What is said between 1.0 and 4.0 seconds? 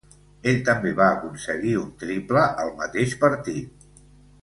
va aconseguir un triple al mateix partit.